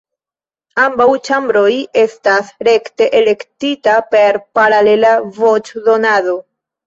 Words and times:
Ambaŭ 0.83 1.05
ĉambroj 1.27 1.73
estas 2.03 2.49
rekte 2.69 3.09
elektita 3.19 3.99
per 4.15 4.41
paralela 4.59 5.13
voĉdonado. 5.39 6.35